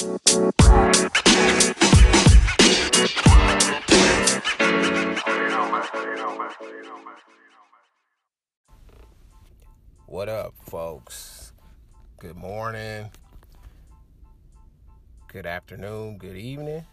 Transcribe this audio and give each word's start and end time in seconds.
What 0.00 0.20
up, 10.28 10.54
folks? 10.60 11.52
Good 12.20 12.36
morning, 12.36 13.10
good 15.26 15.46
afternoon, 15.46 16.18
good 16.18 16.36
evening, 16.36 16.86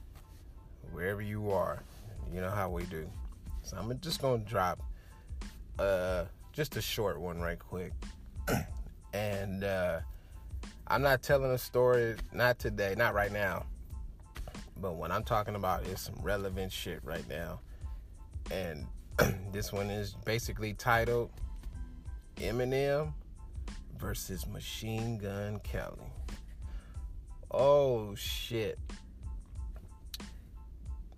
wherever 0.91 1.21
you 1.21 1.51
are. 1.51 1.83
You 2.33 2.41
know 2.41 2.49
how 2.49 2.71
we 2.71 2.85
do. 2.85 3.07
So 3.61 3.77
I'm 3.77 3.99
just 3.99 4.19
gonna 4.19 4.39
drop 4.39 4.81
uh 5.77 6.25
just 6.53 6.75
a 6.75 6.81
short 6.81 7.19
one 7.19 7.39
right 7.39 7.59
quick. 7.59 7.93
and 9.13 9.63
uh 9.63 9.99
I'm 10.87 11.01
not 11.01 11.23
telling 11.23 11.51
a 11.51 11.57
story 11.57 12.15
not 12.31 12.59
today, 12.59 12.93
not 12.95 13.13
right 13.13 13.31
now. 13.31 13.65
But 14.77 14.95
what 14.95 15.11
I'm 15.11 15.23
talking 15.23 15.55
about 15.55 15.83
is 15.87 15.99
some 15.99 16.15
relevant 16.21 16.71
shit 16.71 16.99
right 17.03 17.27
now. 17.27 17.59
And 18.51 18.85
this 19.51 19.73
one 19.73 19.89
is 19.89 20.15
basically 20.25 20.73
titled 20.73 21.31
Eminem 22.37 23.13
versus 23.97 24.45
Machine 24.47 25.17
Gun 25.17 25.59
Kelly. 25.63 26.11
Oh 27.49 28.13
shit. 28.15 28.77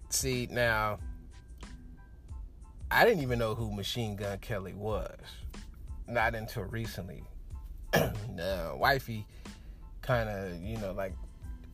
See, 0.10 0.48
now 0.50 1.00
I 2.90 3.04
didn't 3.04 3.22
even 3.22 3.38
know 3.38 3.54
who 3.54 3.76
Machine 3.76 4.16
Gun 4.16 4.38
Kelly 4.38 4.74
was. 4.74 5.20
Not 6.08 6.36
until 6.36 6.64
recently. 6.64 7.24
now, 8.34 8.78
wifey 8.78 9.26
kind 10.08 10.30
of, 10.30 10.60
you 10.62 10.78
know, 10.78 10.94
like 10.94 11.14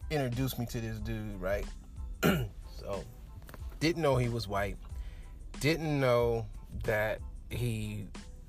introduced 0.09 0.57
me 0.57 0.65
to 0.65 0.81
this 0.81 0.97
dude, 0.99 1.39
right? 1.39 1.65
so, 2.23 3.03
didn't 3.79 4.01
know 4.01 4.17
he 4.17 4.27
was 4.27 4.47
white. 4.47 4.77
Didn't 5.59 5.99
know 5.99 6.47
that 6.83 7.19
he 7.49 8.07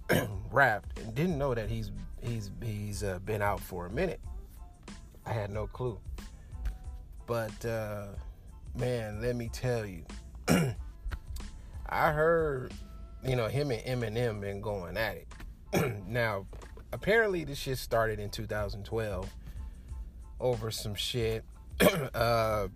rapped 0.50 0.98
and 0.98 1.14
didn't 1.14 1.36
know 1.36 1.54
that 1.54 1.68
he's 1.68 1.92
he's 2.22 2.50
he's 2.62 3.02
uh, 3.02 3.18
been 3.24 3.42
out 3.42 3.60
for 3.60 3.86
a 3.86 3.90
minute. 3.90 4.20
I 5.26 5.32
had 5.32 5.50
no 5.50 5.66
clue. 5.66 5.98
But 7.26 7.64
uh, 7.64 8.06
man, 8.74 9.20
let 9.20 9.36
me 9.36 9.50
tell 9.52 9.84
you, 9.84 10.04
I 11.88 12.10
heard 12.10 12.72
you 13.22 13.36
know 13.36 13.48
him 13.48 13.70
and 13.70 14.02
Eminem 14.02 14.40
been 14.40 14.62
going 14.62 14.96
at 14.96 15.16
it. 15.16 16.06
now, 16.08 16.46
apparently 16.92 17.44
this 17.44 17.58
shit 17.58 17.76
started 17.76 18.18
in 18.18 18.30
2012 18.30 19.28
over 20.40 20.70
some 20.70 20.94
shit. 20.94 21.44
uh, 22.14 22.68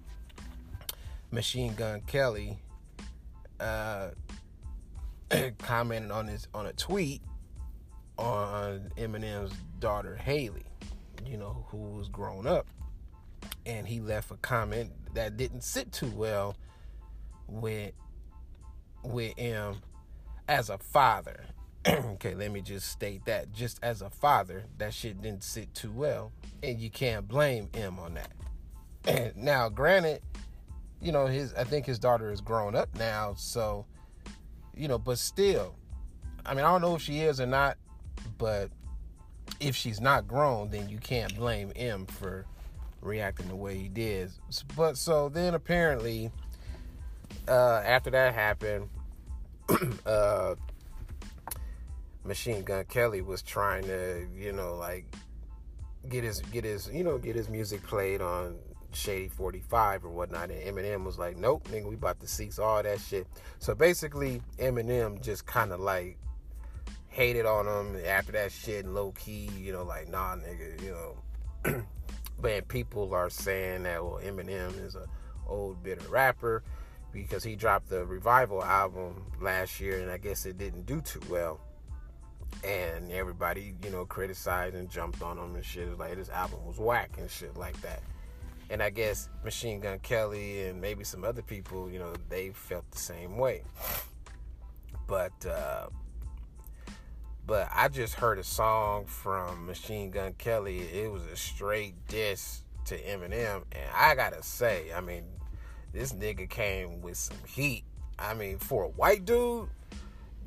Machine 1.31 1.75
Gun 1.75 2.01
Kelly 2.07 2.59
uh, 3.61 4.09
commented 5.59 6.11
on 6.11 6.27
his 6.27 6.49
on 6.55 6.67
a 6.67 6.73
tweet 6.73 7.23
on 8.19 8.91
Eminem's 8.97 9.53
daughter 9.79 10.17
Hailie, 10.17 10.67
you 11.27 11.37
know, 11.37 11.65
who 11.69 11.77
was 11.77 12.09
grown 12.09 12.47
up, 12.47 12.67
and 13.67 13.87
he 13.87 14.01
left 14.01 14.31
a 14.31 14.37
comment 14.37 14.91
that 15.15 15.37
didn't 15.37 15.63
sit 15.63 15.93
too 15.93 16.11
well 16.15 16.57
with 17.47 17.93
with 19.05 19.37
him 19.39 19.77
as 20.49 20.71
a 20.71 20.79
father. 20.79 21.45
okay, 22.15 22.35
let 22.35 22.51
me 22.51 22.61
just 22.61 22.91
state 22.91 23.25
that. 23.27 23.53
Just 23.53 23.79
as 23.83 24.03
a 24.03 24.11
father, 24.11 24.65
that 24.79 24.93
shit 24.93 25.21
didn't 25.23 25.45
sit 25.45 25.73
too 25.75 25.91
well, 25.91 26.33
and 26.63 26.79
you 26.79 26.91
can't 26.91 27.27
blame 27.27 27.69
him 27.75 27.99
on 27.99 28.15
that. 28.15 29.37
now, 29.37 29.69
granted, 29.69 30.23
you 31.01 31.13
know 31.13 31.27
his. 31.27 31.55
I 31.55 31.65
think 31.65 31.87
his 31.87 31.99
daughter 31.99 32.31
is 32.31 32.41
grown 32.41 32.75
up 32.75 32.95
now, 32.97 33.35
so 33.37 33.87
you 34.77 34.89
know, 34.89 34.99
but 34.99 35.19
still, 35.19 35.75
I 36.45 36.55
mean, 36.55 36.65
I 36.65 36.71
don't 36.71 36.81
know 36.83 36.95
if 36.95 37.03
she 37.03 37.21
is 37.21 37.41
or 37.41 37.47
not, 37.47 37.79
but 38.37 38.71
if 39.61 39.75
she's 39.75 40.01
not 40.01 40.29
grown, 40.29 40.71
then 40.71 40.89
you 40.89 40.99
can't 40.99 41.35
blame 41.37 41.73
him 41.75 42.07
for 42.07 42.45
reacting 43.01 43.49
the 43.49 43.57
way 43.57 43.77
he 43.77 43.89
did. 43.89 44.31
But 44.77 44.99
so 44.99 45.29
then 45.29 45.55
apparently, 45.55 46.31
uh, 47.47 47.83
after 47.85 48.11
that 48.11 48.35
happened, 48.35 48.89
uh, 50.07 50.55
Machine 52.29 52.63
Gun 52.63 52.85
Kelly 52.85 53.23
was 53.23 53.43
trying 53.43 53.85
to, 53.85 54.27
you 54.37 54.53
know, 54.53 54.77
like 54.77 55.07
get 56.09 56.25
his 56.25 56.41
get 56.41 56.65
his 56.65 56.89
you 56.93 57.03
know 57.03 57.19
get 57.19 57.35
his 57.35 57.49
music 57.49 57.83
played 57.83 58.21
on 58.21 58.57
Shady 58.93 59.29
45 59.29 60.05
or 60.05 60.11
whatnot. 60.11 60.51
And 60.51 60.63
Eminem 60.63 61.05
was 61.05 61.19
like, 61.19 61.37
nope, 61.37 61.67
nigga, 61.69 61.87
we 61.87 61.95
about 61.95 62.21
to 62.21 62.29
cease 62.29 62.59
all 62.59 62.83
that 62.83 63.01
shit. 63.01 63.27
So 63.59 63.75
basically, 63.75 64.43
Eminem 64.59 65.23
just 65.23 65.47
kind 65.47 65.73
of 65.73 65.81
like 65.81 66.19
hated 67.09 67.47
on 67.47 67.67
him 67.67 68.01
after 68.07 68.33
that 68.33 68.53
shit 68.53 68.85
and 68.85 68.95
low 68.95 69.13
key, 69.13 69.51
you 69.59 69.73
know, 69.73 69.83
like, 69.83 70.09
nah, 70.09 70.37
nigga, 70.37 70.81
you 70.83 70.91
know. 71.65 71.85
but 72.41 72.69
people 72.69 73.13
are 73.15 73.31
saying 73.31 73.85
that, 73.85 74.03
well, 74.05 74.21
Eminem 74.23 74.85
is 74.85 74.95
a 74.95 75.07
old 75.47 75.83
bitter 75.83 76.09
rapper 76.09 76.63
because 77.13 77.43
he 77.43 77.57
dropped 77.57 77.89
the 77.89 78.05
Revival 78.05 78.63
album 78.63 79.33
last 79.41 79.81
year 79.81 80.01
and 80.01 80.11
I 80.11 80.19
guess 80.19 80.45
it 80.47 80.59
didn't 80.59 80.87
do 80.87 81.01
too 81.01 81.21
well. 81.31 81.61
And 82.65 83.13
everybody, 83.13 83.75
you 83.85 83.91
know, 83.91 84.05
criticized 84.05 84.75
and 84.75 84.91
jumped 84.91 85.23
on 85.23 85.39
him 85.39 85.55
and 85.55 85.65
shit. 85.65 85.97
Like 85.99 86.17
this 86.17 86.29
album 86.29 86.65
was 86.67 86.79
whack 86.79 87.17
and 87.19 87.31
shit 87.31 87.57
like 87.57 87.81
that 87.83 88.03
and 88.71 88.83
I 88.83 88.91
guess 88.91 89.29
Machine 89.45 89.81
Gun 89.81 89.99
Kelly 90.01 90.67
and 90.67 90.81
maybe 90.81 91.05
some 91.05 91.25
other 91.25 91.43
people, 91.43 91.91
you 91.91 91.99
know, 91.99 92.13
they 92.29 92.51
felt 92.51 92.91
the 92.91 92.99
same 92.99 93.39
way. 93.39 93.63
But 95.07 95.33
uh, 95.47 95.87
but 97.47 97.69
I 97.75 97.89
just 97.89 98.15
heard 98.15 98.39
a 98.39 98.45
song 98.45 99.07
from 99.07 99.67
Machine 99.67 100.11
Gun 100.11 100.35
Kelly. 100.35 100.81
It 100.81 101.11
was 101.11 101.23
a 101.33 101.37
straight 101.37 101.95
diss 102.09 102.63
to 102.87 102.99
Eminem, 103.03 103.63
and 103.73 103.91
I 103.95 104.15
gotta 104.15 104.43
say, 104.43 104.93
I 104.95 105.01
mean, 105.01 105.25
this 105.93 106.13
nigga 106.13 106.49
came 106.49 107.01
with 107.01 107.17
some 107.17 107.39
heat. 107.47 107.85
I 108.19 108.35
mean, 108.35 108.59
for 108.59 108.85
a 108.85 108.89
white 108.89 109.25
dude, 109.25 109.69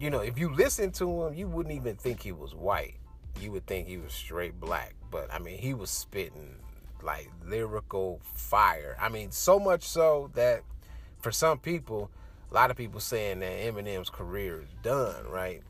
you 0.01 0.09
know, 0.09 0.19
if 0.19 0.39
you 0.39 0.51
listen 0.51 0.91
to 0.93 1.27
him, 1.27 1.35
you 1.35 1.47
wouldn't 1.47 1.75
even 1.75 1.95
think 1.95 2.23
he 2.23 2.31
was 2.31 2.55
white. 2.55 2.95
You 3.39 3.51
would 3.51 3.67
think 3.67 3.87
he 3.87 3.97
was 3.97 4.11
straight 4.11 4.59
black. 4.59 4.95
But 5.11 5.31
I 5.31 5.37
mean, 5.37 5.59
he 5.59 5.75
was 5.75 5.91
spitting 5.91 6.55
like 7.03 7.29
lyrical 7.45 8.19
fire. 8.33 8.97
I 8.99 9.09
mean, 9.09 9.29
so 9.29 9.59
much 9.59 9.83
so 9.83 10.31
that 10.33 10.63
for 11.19 11.31
some 11.31 11.59
people, 11.59 12.09
a 12.49 12.53
lot 12.55 12.71
of 12.71 12.77
people 12.77 12.99
saying 12.99 13.41
that 13.41 13.51
Eminem's 13.51 14.09
career 14.09 14.61
is 14.61 14.69
done, 14.81 15.27
right? 15.27 15.61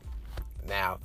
Now, 0.66 0.98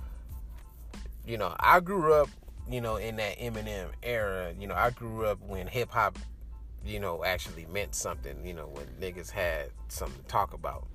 you 1.26 1.38
know, 1.38 1.54
I 1.60 1.82
grew 1.82 2.14
up, 2.14 2.30
you 2.72 2.80
know, 2.80 2.96
in 2.96 3.18
that 3.18 3.40
Eminem 3.40 3.90
era. 4.04 4.54
You 4.58 4.68
know, 4.68 4.76
I 4.76 4.92
grew 4.92 5.26
up 5.26 5.42
when 5.46 5.68
hip 5.68 5.92
hop, 5.92 6.18
you 6.86 7.02
know, 7.02 7.26
actually 7.26 7.66
meant 7.74 7.94
something, 7.94 8.46
you 8.46 8.54
know, 8.54 8.68
when 8.68 8.86
niggas 9.02 9.32
had 9.32 9.72
something 9.90 10.22
to 10.22 10.28
talk 10.30 10.54
about. 10.54 10.88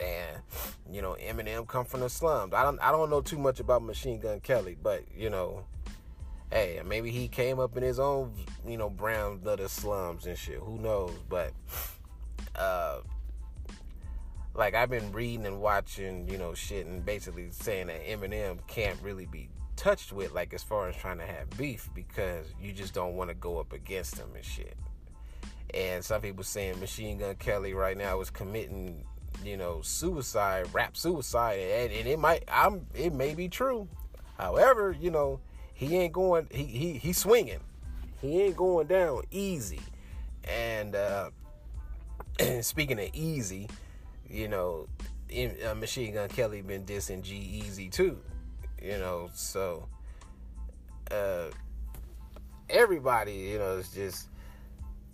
And, 0.00 0.40
you 0.90 1.02
know, 1.02 1.16
Eminem 1.20 1.66
come 1.66 1.84
from 1.84 2.00
the 2.00 2.08
slums. 2.08 2.52
I 2.52 2.64
don't 2.64 2.80
I 2.80 2.90
don't 2.90 3.10
know 3.10 3.20
too 3.20 3.38
much 3.38 3.60
about 3.60 3.82
Machine 3.82 4.20
Gun 4.20 4.40
Kelly, 4.40 4.76
but, 4.80 5.04
you 5.16 5.30
know, 5.30 5.64
hey, 6.50 6.80
maybe 6.84 7.10
he 7.10 7.28
came 7.28 7.58
up 7.58 7.76
in 7.76 7.82
his 7.82 7.98
own, 7.98 8.32
you 8.66 8.76
know, 8.76 8.90
brown 8.90 9.40
leather 9.44 9.68
slums 9.68 10.26
and 10.26 10.36
shit. 10.36 10.58
Who 10.58 10.78
knows? 10.78 11.14
But 11.28 11.52
uh 12.56 13.00
like 14.54 14.74
I've 14.74 14.90
been 14.90 15.12
reading 15.12 15.46
and 15.46 15.60
watching, 15.60 16.28
you 16.28 16.38
know, 16.38 16.54
shit 16.54 16.86
and 16.86 17.04
basically 17.04 17.48
saying 17.50 17.88
that 17.88 18.06
Eminem 18.06 18.58
can't 18.68 19.00
really 19.02 19.26
be 19.26 19.48
touched 19.76 20.12
with 20.12 20.32
like 20.32 20.54
as 20.54 20.62
far 20.62 20.88
as 20.88 20.96
trying 20.96 21.18
to 21.18 21.26
have 21.26 21.50
beef 21.58 21.90
because 21.94 22.46
you 22.60 22.72
just 22.72 22.94
don't 22.94 23.14
want 23.14 23.30
to 23.30 23.34
go 23.34 23.58
up 23.58 23.72
against 23.72 24.16
him 24.16 24.28
and 24.34 24.44
shit. 24.44 24.76
And 25.72 26.04
some 26.04 26.20
people 26.20 26.44
saying 26.44 26.78
Machine 26.78 27.18
Gun 27.18 27.34
Kelly 27.34 27.74
right 27.74 27.96
now 27.96 28.20
is 28.20 28.30
committing, 28.30 29.04
you 29.42 29.56
know, 29.56 29.80
suicide, 29.82 30.66
rap 30.72 30.96
suicide, 30.96 31.58
and, 31.58 31.92
and 31.92 32.08
it 32.08 32.18
might, 32.18 32.44
I'm, 32.48 32.86
it 32.94 33.12
may 33.12 33.34
be 33.34 33.48
true. 33.48 33.88
However, 34.36 34.94
you 34.98 35.10
know, 35.10 35.40
he 35.74 35.96
ain't 35.96 36.12
going. 36.12 36.46
He 36.50 36.64
he 36.64 36.92
he's 36.94 37.18
swinging. 37.18 37.60
He 38.20 38.42
ain't 38.42 38.56
going 38.56 38.86
down 38.86 39.22
easy. 39.30 39.80
And 40.44 40.94
uh, 40.94 41.30
speaking 42.62 42.98
of 42.98 43.10
easy, 43.12 43.68
you 44.28 44.48
know, 44.48 44.86
in, 45.28 45.56
uh, 45.66 45.74
Machine 45.74 46.14
Gun 46.14 46.28
Kelly 46.28 46.62
been 46.62 46.84
dissing 46.84 47.22
G-Eazy 47.22 47.90
too. 47.90 48.18
You 48.82 48.98
know, 48.98 49.30
so 49.34 49.88
uh, 51.10 51.46
everybody, 52.68 53.32
you 53.32 53.58
know, 53.58 53.76
is 53.76 53.90
just 53.90 54.28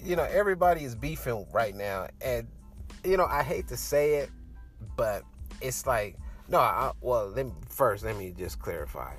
you 0.02 0.16
know 0.16 0.24
everybody 0.24 0.84
is 0.84 0.94
beefing 0.94 1.46
right 1.52 1.74
now, 1.74 2.08
and 2.20 2.46
you 3.04 3.16
know 3.16 3.26
I 3.26 3.42
hate 3.42 3.68
to 3.68 3.76
say 3.76 4.16
it, 4.16 4.30
but 4.96 5.22
it's 5.60 5.86
like 5.86 6.16
no. 6.48 6.58
I, 6.58 6.92
well, 7.00 7.28
let 7.28 7.46
me, 7.46 7.52
first 7.68 8.04
let 8.04 8.16
me 8.16 8.34
just 8.36 8.58
clarify 8.58 9.14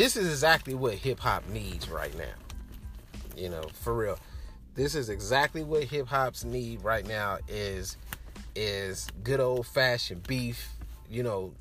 this 0.00 0.16
is 0.16 0.30
exactly 0.30 0.72
what 0.72 0.94
hip 0.94 1.20
hop 1.20 1.46
needs 1.50 1.90
right 1.90 2.16
now. 2.16 2.32
You 3.36 3.50
know, 3.50 3.64
for 3.74 3.94
real. 3.94 4.18
This 4.74 4.94
is 4.94 5.10
exactly 5.10 5.62
what 5.62 5.84
hip 5.84 6.06
hops 6.06 6.42
need 6.42 6.82
right 6.82 7.06
now 7.06 7.36
is 7.48 7.98
is 8.54 9.08
good 9.22 9.40
old 9.40 9.66
fashioned 9.66 10.22
beef. 10.26 10.70
You 11.10 11.22
know, 11.22 11.52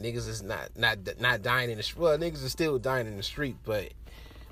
niggas 0.00 0.28
is 0.28 0.42
not 0.42 0.70
not 0.76 0.98
not 1.20 1.42
dying 1.42 1.70
in 1.70 1.76
the 1.76 1.84
street. 1.84 2.00
Well, 2.00 2.18
niggas 2.18 2.42
is 2.42 2.50
still 2.50 2.80
dying 2.80 3.06
in 3.06 3.16
the 3.16 3.22
street, 3.22 3.56
but 3.64 3.92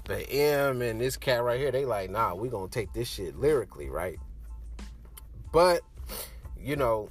but 0.05 0.27
M 0.31 0.81
and 0.81 1.01
this 1.01 1.17
cat 1.17 1.43
right 1.43 1.59
here, 1.59 1.73
they 1.73 1.85
like, 1.85 2.11
nah, 2.11 2.37
we 2.37 2.49
gonna 2.49 2.69
take 2.69 2.93
this 2.93 3.09
shit 3.09 3.37
lyrically, 3.37 3.91
right? 3.91 4.21
But 5.53 5.83
you 6.59 6.77
know, 6.77 7.11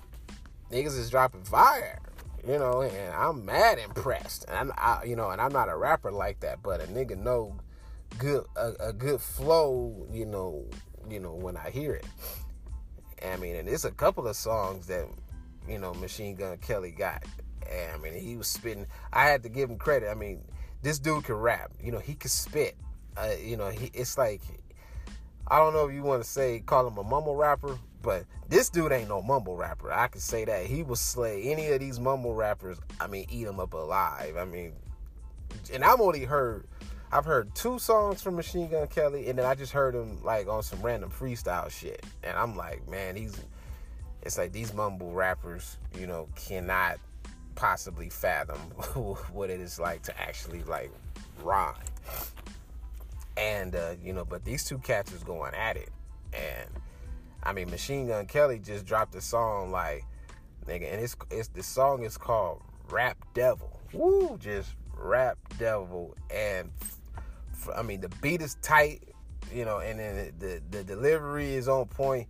niggas 0.71 0.97
is 0.97 1.09
dropping 1.09 1.43
fire, 1.43 1.99
you 2.47 2.57
know, 2.57 2.81
and 2.81 3.13
I'm 3.13 3.45
mad 3.45 3.77
impressed. 3.79 4.45
And 4.47 4.71
I, 4.77 5.03
you 5.05 5.15
know, 5.15 5.29
and 5.29 5.39
I'm 5.39 5.51
not 5.51 5.69
a 5.69 5.77
rapper 5.77 6.11
like 6.11 6.39
that, 6.41 6.63
but 6.63 6.81
a 6.81 6.87
nigga 6.87 7.17
know 7.17 7.57
good 8.17 8.45
a, 8.55 8.73
a 8.79 8.93
good 8.93 9.21
flow, 9.21 10.07
you 10.11 10.25
know, 10.25 10.65
you 11.09 11.19
know 11.19 11.33
when 11.33 11.57
I 11.57 11.69
hear 11.69 11.93
it. 11.93 12.05
I 13.23 13.37
mean, 13.37 13.55
and 13.55 13.69
it's 13.69 13.85
a 13.85 13.91
couple 13.91 14.27
of 14.27 14.35
songs 14.35 14.87
that 14.87 15.07
you 15.67 15.77
know 15.77 15.93
Machine 15.93 16.35
Gun 16.35 16.57
Kelly 16.57 16.91
got. 16.91 17.23
And, 17.69 17.91
I 17.93 17.97
mean, 17.97 18.19
he 18.19 18.35
was 18.35 18.47
spitting. 18.47 18.87
I 19.13 19.27
had 19.27 19.43
to 19.43 19.49
give 19.49 19.69
him 19.69 19.77
credit. 19.77 20.09
I 20.09 20.15
mean, 20.15 20.41
this 20.81 20.99
dude 20.99 21.23
can 21.23 21.35
rap. 21.35 21.71
You 21.81 21.91
know, 21.91 21.99
he 21.99 22.15
can 22.15 22.29
spit. 22.29 22.75
Uh, 23.15 23.31
you 23.41 23.55
know, 23.57 23.69
he 23.69 23.91
it's 23.93 24.17
like 24.17 24.41
I 25.47 25.57
don't 25.57 25.73
know 25.73 25.87
if 25.87 25.93
you 25.93 26.01
want 26.01 26.23
to 26.23 26.29
say 26.29 26.59
call 26.65 26.87
him 26.87 26.97
a 26.97 27.03
mumble 27.03 27.35
rapper, 27.35 27.77
but 28.01 28.25
this 28.49 28.69
dude 28.69 28.91
ain't 28.91 29.09
no 29.09 29.21
mumble 29.21 29.55
rapper. 29.55 29.91
I 29.91 30.07
can 30.07 30.21
say 30.21 30.45
that 30.45 30.65
he 30.65 30.83
will 30.83 30.95
slay 30.95 31.43
any 31.43 31.67
of 31.67 31.79
these 31.79 31.99
mumble 31.99 32.33
rappers. 32.33 32.77
I 32.99 33.07
mean, 33.07 33.25
eat 33.29 33.45
them 33.45 33.59
up 33.59 33.73
alive. 33.73 34.37
I 34.37 34.45
mean, 34.45 34.73
and 35.73 35.83
I've 35.83 36.01
only 36.01 36.25
heard 36.25 36.65
I've 37.13 37.25
heard 37.25 37.53
two 37.53 37.77
songs 37.77 38.21
from 38.21 38.35
Machine 38.35 38.69
Gun 38.69 38.87
Kelly, 38.87 39.27
and 39.27 39.37
then 39.37 39.45
I 39.45 39.53
just 39.53 39.73
heard 39.73 39.93
him 39.93 40.23
like 40.23 40.47
on 40.47 40.63
some 40.63 40.81
random 40.81 41.09
freestyle 41.09 41.69
shit, 41.69 42.05
and 42.23 42.37
I'm 42.37 42.55
like, 42.55 42.87
man, 42.89 43.15
he's. 43.15 43.39
It's 44.23 44.37
like 44.37 44.51
these 44.51 44.71
mumble 44.75 45.13
rappers, 45.13 45.77
you 45.99 46.05
know, 46.05 46.27
cannot 46.35 46.99
possibly 47.55 48.07
fathom 48.07 48.57
what 49.33 49.49
it 49.49 49.59
is 49.59 49.79
like 49.79 50.03
to 50.03 50.21
actually 50.21 50.63
like 50.63 50.91
rhyme. 51.41 51.73
And 53.35 53.75
uh, 53.75 53.95
you 54.03 54.13
know, 54.13 54.23
but 54.23 54.45
these 54.45 54.63
two 54.63 54.77
cats 54.77 55.11
is 55.11 55.23
going 55.23 55.53
at 55.55 55.75
it, 55.75 55.89
and 56.33 56.69
I 57.43 57.53
mean, 57.53 57.69
Machine 57.69 58.07
Gun 58.07 58.25
Kelly 58.25 58.59
just 58.59 58.85
dropped 58.85 59.15
a 59.15 59.21
song 59.21 59.71
like, 59.71 60.03
nigga, 60.67 60.91
and 60.91 61.01
it's 61.01 61.15
it's 61.29 61.47
the 61.49 61.63
song 61.63 62.03
is 62.03 62.17
called 62.17 62.61
Rap 62.89 63.17
Devil. 63.33 63.79
Woo, 63.93 64.37
just 64.39 64.75
Rap 64.95 65.37
Devil, 65.57 66.15
and 66.29 66.71
I 67.75 67.81
mean 67.81 68.01
the 68.01 68.09
beat 68.21 68.41
is 68.41 68.55
tight, 68.61 69.03
you 69.53 69.65
know, 69.65 69.79
and 69.79 69.99
then 69.99 70.33
the 70.39 70.61
the, 70.69 70.77
the 70.77 70.83
delivery 70.83 71.53
is 71.53 71.67
on 71.67 71.85
point 71.87 72.27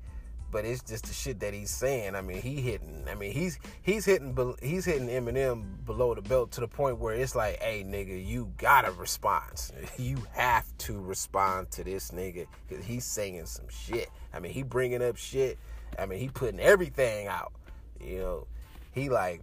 but 0.52 0.66
it's 0.66 0.84
just 0.84 1.06
the 1.06 1.14
shit 1.14 1.40
that 1.40 1.54
he's 1.54 1.70
saying. 1.70 2.16
I 2.16 2.22
mean, 2.22 2.42
he 2.42 2.56
hitting. 2.62 3.06
I 3.10 3.16
mean, 3.16 3.32
he's 3.32 3.58
he's 3.82 4.06
hitting 4.06 4.38
he's 4.62 4.86
hitting 4.86 5.08
Eminem 5.08 5.86
below 5.86 6.14
the 6.14 6.22
belt 6.22 6.52
to 6.52 6.62
the 6.62 6.68
point 6.68 7.00
where 7.00 7.16
it's 7.16 7.36
like, 7.36 7.60
hey, 7.62 7.84
nigga, 7.84 8.24
you 8.26 8.52
gotta 8.58 8.92
respond. 8.92 9.42
You 9.98 10.18
have 10.34 10.66
to 10.80 11.00
respond 11.00 11.72
to 11.72 11.84
this 11.84 12.12
nigga 12.12 12.48
because 12.68 12.84
he's 12.84 13.06
saying 13.06 13.46
some 13.46 13.68
shit. 13.70 14.10
I 14.34 14.40
mean, 14.40 14.52
he 14.52 14.64
bringing 14.64 15.02
up 15.02 15.16
shit. 15.16 15.58
I 15.98 16.06
mean, 16.06 16.20
he 16.20 16.28
putting 16.28 16.60
everything 16.60 17.28
out. 17.28 17.54
You 18.00 18.20
know, 18.20 18.48
he 18.92 19.10
like. 19.10 19.42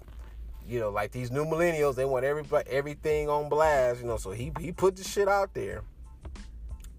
You 0.67 0.81
know, 0.81 0.91
like 0.91 1.13
these 1.13 1.31
new 1.31 1.47
millennials, 1.47 1.95
they 1.95 2.05
want 2.05 2.27
everybody 2.27 2.69
everything 2.69 3.31
on 3.31 3.49
blast. 3.49 4.03
You 4.03 4.07
know, 4.07 4.19
so 4.19 4.33
he 4.33 4.53
he 4.61 4.71
put 4.71 4.97
the 4.97 5.03
shit 5.03 5.27
out 5.27 5.55
there, 5.55 5.83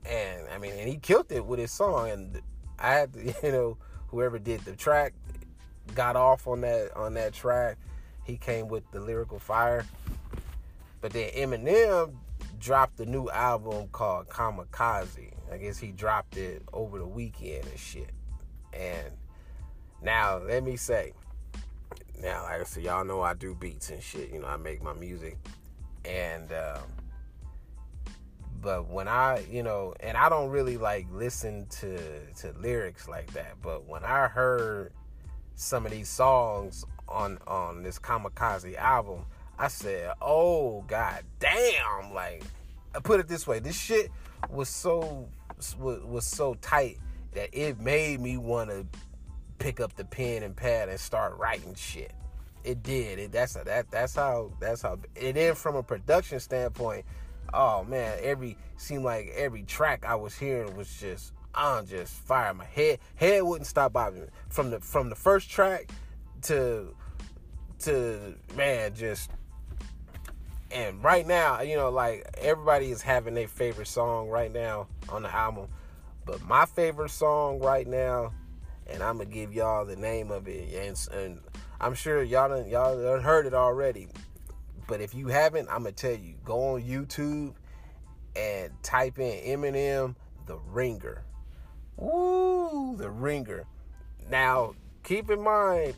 and 0.03 0.47
I 0.51 0.57
mean, 0.57 0.71
and 0.71 0.89
he 0.89 0.97
killed 0.97 1.31
it 1.31 1.45
with 1.45 1.59
his 1.59 1.69
song. 1.69 2.09
And 2.09 2.41
I 2.79 2.93
had 2.93 3.13
to, 3.13 3.19
you 3.43 3.51
know, 3.51 3.77
whoever 4.11 4.39
did 4.39 4.61
the 4.61 4.75
track 4.75 5.13
got 5.95 6.15
off 6.15 6.47
on 6.47 6.61
that 6.61 6.95
on 6.95 7.13
that 7.15 7.33
track. 7.33 7.77
He 8.23 8.37
came 8.37 8.67
with 8.67 8.89
the 8.91 8.99
lyrical 8.99 9.39
fire. 9.39 9.85
But 11.01 11.13
then 11.13 11.29
Eminem 11.31 12.13
dropped 12.59 12.99
a 12.99 13.05
new 13.05 13.29
album 13.29 13.87
called 13.91 14.27
Kamikaze. 14.27 15.33
I 15.51 15.57
guess 15.57 15.79
he 15.79 15.91
dropped 15.91 16.37
it 16.37 16.61
over 16.73 16.99
the 16.99 17.07
weekend 17.07 17.65
and 17.65 17.79
shit. 17.79 18.11
And 18.73 19.13
now 20.01 20.37
let 20.37 20.63
me 20.63 20.75
say, 20.75 21.13
now 22.21 22.43
like 22.43 22.61
I 22.61 22.63
said, 22.65 22.83
y'all 22.83 23.05
know 23.05 23.21
I 23.21 23.33
do 23.33 23.55
beats 23.55 23.89
and 23.89 24.03
shit. 24.03 24.31
You 24.31 24.41
know, 24.41 24.47
I 24.47 24.57
make 24.57 24.83
my 24.83 24.93
music, 24.93 25.37
and 26.05 26.51
um, 26.51 26.83
but 28.61 28.89
when 28.89 29.07
I, 29.07 29.45
you 29.49 29.63
know, 29.63 29.93
and 29.99 30.17
I 30.17 30.29
don't 30.29 30.49
really 30.49 30.77
like 30.77 31.07
listen 31.11 31.67
to 31.81 31.97
to 32.37 32.53
lyrics 32.59 33.07
like 33.07 33.31
that, 33.33 33.55
but 33.61 33.87
when 33.87 34.03
I 34.03 34.27
heard 34.27 34.91
some 35.55 35.85
of 35.85 35.91
these 35.91 36.09
songs 36.09 36.85
on 37.07 37.39
on 37.47 37.83
this 37.83 37.99
Kamikaze 37.99 38.75
album, 38.75 39.25
I 39.57 39.67
said, 39.67 40.11
"Oh 40.21 40.81
god 40.87 41.23
damn!" 41.39 42.13
Like, 42.13 42.43
I 42.95 42.99
put 42.99 43.19
it 43.19 43.27
this 43.27 43.45
way: 43.47 43.59
this 43.59 43.77
shit 43.77 44.11
was 44.49 44.69
so 44.69 45.27
was, 45.77 46.25
so 46.25 46.53
tight 46.55 46.97
that 47.33 47.49
it 47.51 47.79
made 47.79 48.19
me 48.19 48.37
want 48.37 48.69
to 48.69 48.85
pick 49.57 49.79
up 49.79 49.95
the 49.95 50.05
pen 50.05 50.43
and 50.43 50.55
pad 50.55 50.89
and 50.89 50.99
start 50.99 51.37
writing 51.37 51.75
shit. 51.75 52.13
It 52.63 52.83
did. 52.83 53.19
It, 53.19 53.31
that's 53.31 53.53
that. 53.53 53.91
That's 53.91 54.15
how. 54.15 54.51
That's 54.59 54.81
how. 54.81 54.99
And 55.21 55.35
then 55.35 55.55
from 55.55 55.75
a 55.75 55.83
production 55.83 56.39
standpoint, 56.39 57.05
oh 57.53 57.83
man, 57.83 58.17
every 58.21 58.57
seemed 58.77 59.03
like 59.03 59.31
every 59.35 59.63
track 59.63 60.05
I 60.05 60.15
was 60.15 60.35
hearing 60.37 60.75
was 60.75 60.93
just 60.99 61.33
on 61.55 61.85
just 61.85 62.13
fire. 62.13 62.53
My 62.53 62.65
head 62.65 62.99
head 63.15 63.43
wouldn't 63.43 63.67
stop 63.67 63.93
bobbing 63.93 64.27
from 64.49 64.71
the 64.71 64.79
from 64.79 65.09
the 65.09 65.15
first 65.15 65.49
track 65.49 65.89
to 66.43 66.95
to 67.79 68.35
man 68.55 68.93
just 68.93 69.31
and 70.71 71.03
right 71.03 71.25
now 71.25 71.61
you 71.61 71.75
know 71.75 71.89
like 71.89 72.27
everybody 72.37 72.91
is 72.91 73.01
having 73.01 73.33
their 73.33 73.47
favorite 73.47 73.87
song 73.87 74.29
right 74.29 74.51
now 74.51 74.87
on 75.09 75.23
the 75.23 75.33
album 75.33 75.67
but 76.25 76.41
my 76.45 76.65
favorite 76.65 77.09
song 77.09 77.59
right 77.59 77.87
now 77.87 78.31
and 78.87 79.01
i'm 79.01 79.17
gonna 79.17 79.29
give 79.29 79.53
y'all 79.53 79.85
the 79.85 79.95
name 79.95 80.29
of 80.29 80.47
it 80.47 80.73
and, 80.73 81.07
and 81.13 81.39
i'm 81.79 81.93
sure 81.93 82.21
y'all 82.21 82.49
done, 82.49 82.67
y'all 82.67 83.01
done 83.01 83.21
heard 83.21 83.45
it 83.45 83.53
already 83.53 84.07
but 84.89 85.01
if 85.01 85.13
you 85.13 85.27
haven't, 85.27 85.69
I'm 85.69 85.83
gonna 85.83 85.91
tell 85.91 86.15
you, 86.15 86.33
go 86.43 86.73
on 86.73 86.81
YouTube 86.81 87.53
and 88.35 88.71
type 88.81 89.19
in 89.19 89.61
Eminem 89.61 90.15
The 90.47 90.57
Ringer. 90.57 91.23
Ooh, 92.01 92.95
The 92.97 93.09
Ringer. 93.09 93.65
Now, 94.29 94.73
keep 95.03 95.29
in 95.29 95.43
mind, 95.43 95.93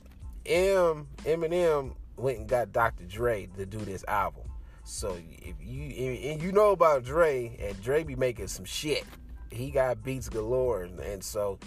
M 0.46 1.08
Eminem 1.24 1.96
went 2.18 2.40
and 2.40 2.48
got 2.50 2.74
Dr. 2.74 3.06
Dre 3.06 3.48
to 3.58 3.66
do 3.66 3.78
this 3.80 4.04
album. 4.10 4.44
So 4.84 5.18
if 5.42 5.56
you 5.62 5.84
and 6.30 6.42
you 6.42 6.52
know 6.52 6.72
about 6.72 7.06
Dre, 7.06 7.56
and 7.62 7.82
Dre 7.82 8.04
be 8.04 8.16
making 8.16 8.48
some 8.48 8.66
shit. 8.66 9.06
He 9.52 9.70
got 9.70 10.04
beats 10.04 10.30
galore, 10.30 10.84
and 10.84 11.24
so 11.24 11.60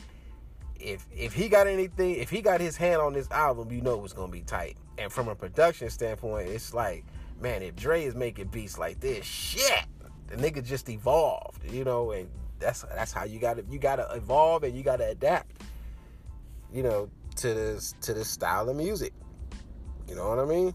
if 0.76 1.06
if 1.10 1.32
he 1.32 1.48
got 1.48 1.66
anything, 1.66 2.16
if 2.16 2.28
he 2.28 2.42
got 2.42 2.60
his 2.60 2.76
hand 2.76 3.00
on 3.00 3.14
this 3.14 3.30
album, 3.30 3.70
you 3.70 3.80
know 3.80 4.04
it's 4.04 4.12
gonna 4.12 4.32
be 4.32 4.42
tight. 4.42 4.76
And 4.98 5.12
from 5.12 5.28
a 5.28 5.34
production 5.34 5.90
standpoint, 5.90 6.48
it's 6.48 6.72
like, 6.72 7.04
man, 7.40 7.62
if 7.62 7.74
Dre 7.76 8.04
is 8.04 8.14
making 8.14 8.48
beats 8.48 8.78
like 8.78 9.00
this, 9.00 9.26
shit, 9.26 9.84
the 10.28 10.36
nigga 10.36 10.64
just 10.64 10.88
evolved, 10.88 11.68
you 11.70 11.84
know, 11.84 12.12
and 12.12 12.28
that's 12.58 12.82
that's 12.94 13.12
how 13.12 13.24
you 13.24 13.38
gotta 13.38 13.64
you 13.68 13.78
gotta 13.78 14.08
evolve 14.14 14.62
and 14.62 14.76
you 14.76 14.82
gotta 14.82 15.08
adapt, 15.08 15.62
you 16.72 16.82
know, 16.82 17.10
to 17.36 17.54
this 17.54 17.94
to 18.02 18.14
this 18.14 18.28
style 18.28 18.68
of 18.68 18.76
music. 18.76 19.12
You 20.08 20.14
know 20.14 20.28
what 20.28 20.38
I 20.38 20.44
mean? 20.44 20.74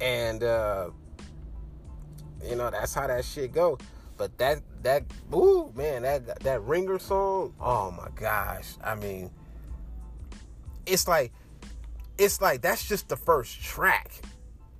And 0.00 0.42
uh 0.42 0.90
you 2.48 2.56
know, 2.56 2.70
that's 2.70 2.94
how 2.94 3.06
that 3.06 3.24
shit 3.24 3.52
go. 3.52 3.78
But 4.16 4.36
that 4.38 4.60
that 4.82 5.04
ooh 5.34 5.72
man, 5.74 6.02
that 6.02 6.40
that 6.40 6.62
ringer 6.62 6.98
song, 6.98 7.54
oh 7.60 7.90
my 7.90 8.08
gosh. 8.14 8.74
I 8.82 8.94
mean, 8.94 9.30
it's 10.86 11.08
like 11.08 11.32
it's 12.20 12.40
like 12.40 12.60
that's 12.60 12.86
just 12.86 13.08
the 13.08 13.16
first 13.16 13.60
track. 13.62 14.12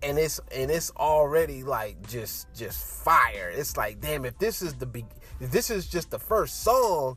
And 0.02 0.18
it's 0.18 0.40
and 0.54 0.70
it's 0.70 0.92
already 0.96 1.64
like 1.64 2.06
just 2.08 2.52
just 2.54 3.02
fire. 3.02 3.50
It's 3.54 3.76
like, 3.76 4.00
damn, 4.00 4.24
if 4.24 4.38
this 4.38 4.62
is 4.62 4.74
the 4.74 4.86
be 4.86 5.04
this 5.40 5.70
is 5.70 5.86
just 5.88 6.10
the 6.10 6.18
first 6.18 6.62
song, 6.62 7.16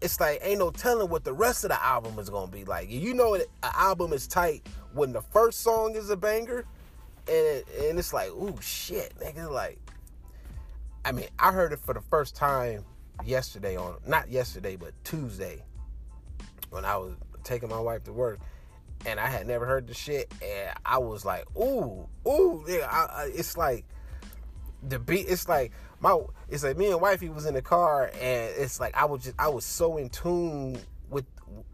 it's 0.00 0.20
like 0.20 0.38
ain't 0.42 0.60
no 0.60 0.70
telling 0.70 1.10
what 1.10 1.24
the 1.24 1.32
rest 1.32 1.64
of 1.64 1.70
the 1.70 1.84
album 1.84 2.18
is 2.18 2.30
gonna 2.30 2.50
be 2.50 2.64
like. 2.64 2.88
You 2.90 3.14
know 3.14 3.34
an 3.34 3.42
album 3.62 4.12
is 4.12 4.26
tight 4.26 4.66
when 4.94 5.12
the 5.12 5.22
first 5.22 5.60
song 5.60 5.94
is 5.96 6.10
a 6.10 6.16
banger, 6.16 6.64
and 7.28 7.36
it, 7.36 7.68
and 7.82 7.98
it's 7.98 8.12
like, 8.12 8.30
ooh 8.30 8.56
shit, 8.60 9.12
nigga, 9.20 9.50
like 9.50 9.78
I 11.04 11.12
mean, 11.12 11.26
I 11.38 11.52
heard 11.52 11.72
it 11.72 11.80
for 11.80 11.94
the 11.94 12.00
first 12.00 12.36
time 12.36 12.84
yesterday 13.24 13.76
on 13.76 13.96
not 14.06 14.28
yesterday, 14.28 14.76
but 14.76 14.92
Tuesday 15.04 15.64
when 16.70 16.84
I 16.84 16.96
was 16.96 17.14
taking 17.44 17.68
my 17.68 17.80
wife 17.80 18.04
to 18.04 18.12
work, 18.12 18.40
and 19.06 19.20
I 19.20 19.28
had 19.28 19.46
never 19.46 19.66
heard 19.66 19.86
the 19.86 19.94
shit, 19.94 20.32
and 20.42 20.76
I 20.84 20.98
was 20.98 21.24
like, 21.24 21.44
ooh, 21.56 22.08
ooh, 22.26 22.64
yeah. 22.66 22.88
I, 22.90 23.22
I, 23.22 23.30
it's 23.34 23.56
like 23.56 23.84
the 24.82 24.98
beat. 24.98 25.26
It's 25.28 25.48
like 25.48 25.72
my 26.00 26.18
it's 26.48 26.64
like 26.64 26.76
me 26.76 26.90
and 26.90 27.00
wifey 27.00 27.28
was 27.28 27.46
in 27.46 27.54
the 27.54 27.62
car 27.62 28.10
and 28.14 28.52
it's 28.56 28.80
like 28.80 28.96
I 28.96 29.04
was 29.04 29.24
just 29.24 29.34
I 29.38 29.48
was 29.48 29.64
so 29.64 29.96
in 29.96 30.08
tune 30.08 30.78
with 31.10 31.24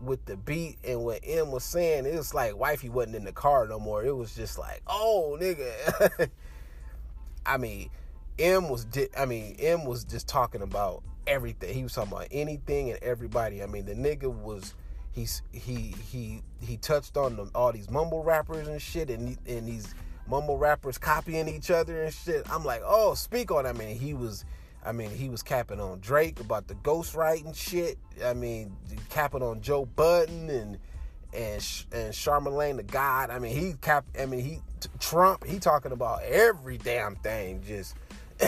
with 0.00 0.25
the 0.25 0.37
beat 0.37 0.78
and 0.85 1.04
what 1.04 1.21
M 1.25 1.50
was 1.50 1.64
saying. 1.64 2.07
It 2.07 2.14
was 2.14 2.35
like 2.35 2.57
wifey 2.57 2.88
wasn't 2.88 3.16
in 3.16 3.25
the 3.25 3.33
car 3.33 3.66
no 3.66 3.78
more. 3.78 4.04
It 4.04 4.16
was 4.16 4.35
just 4.35 4.59
like, 4.59 4.83
oh 4.87 5.37
nigga. 5.40 6.31
I 7.47 7.59
mean, 7.59 7.90
M 8.38 8.71
was 8.71 8.87
di- 8.87 9.14
I 9.16 9.26
mean, 9.26 9.57
M 9.59 9.85
was 9.85 10.04
just 10.04 10.26
talking 10.28 10.62
about 10.62 11.02
everything. 11.26 11.75
He 11.75 11.83
was 11.83 11.93
talking 11.93 12.12
about 12.12 12.28
anything 12.31 12.90
and 12.90 13.02
everybody. 13.02 13.62
I 13.62 13.66
mean, 13.66 13.85
the 13.85 13.95
nigga 13.95 14.33
was 14.33 14.75
he's 15.14 15.42
he 15.52 15.94
he 16.11 16.42
he 16.61 16.76
touched 16.76 17.16
on 17.16 17.37
the, 17.37 17.50
all 17.54 17.73
these 17.73 17.90
mumble 17.90 18.25
rappers 18.25 18.66
and 18.66 18.83
shit 18.83 19.11
and 19.11 19.38
and 19.47 19.68
these 19.68 19.94
mumble 20.26 20.59
rappers 20.59 20.99
copying 20.99 21.49
each 21.49 21.71
other 21.71 22.02
and 22.02 22.12
shit. 22.12 22.50
I'm 22.50 22.64
like, 22.64 22.83
oh, 22.85 23.14
speak 23.14 23.50
on. 23.50 23.66
I 23.66 23.73
mean, 23.73 23.97
he 23.97 24.14
was, 24.14 24.44
I 24.85 24.92
mean, 24.92 25.11
he 25.11 25.28
was 25.28 25.42
capping 25.42 25.80
on 25.80 26.00
Drake 26.00 26.40
about 26.40 26.66
the 26.66 26.75
ghostwriting 26.76 27.54
shit. 27.54 27.99
I 28.25 28.35
mean, 28.35 28.76
capping 29.11 29.42
on 29.42 29.61
Joe 29.61 29.87
Budden 29.87 30.50
and 30.50 30.78
and 31.33 31.85
and 31.92 32.14
Charlemagne 32.14 32.76
the 32.76 32.83
God. 32.83 33.30
I 33.30 33.38
mean, 33.38 33.56
he 33.56 33.75
cap. 33.80 34.04
I 34.18 34.26
mean, 34.26 34.40
he 34.40 34.61
Trump. 34.99 35.44
He 35.44 35.59
talking 35.59 35.92
about 35.92 36.23
every 36.23 36.78
damn 36.78 37.16
thing. 37.16 37.62
Just 37.66 37.94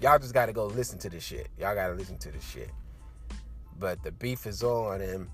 y'all 0.00 0.18
just 0.18 0.34
got 0.34 0.46
to 0.46 0.52
go 0.52 0.66
listen 0.66 0.98
to 1.00 1.10
this 1.10 1.24
shit. 1.24 1.48
Y'all 1.58 1.74
got 1.74 1.88
to 1.88 1.94
listen 1.94 2.18
to 2.18 2.30
this 2.30 2.48
shit. 2.48 2.70
But 3.82 4.04
the 4.04 4.12
beef 4.12 4.46
is 4.46 4.62
on 4.62 5.00
and 5.00 5.28